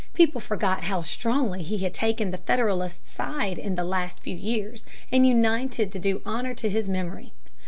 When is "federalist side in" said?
2.39-3.75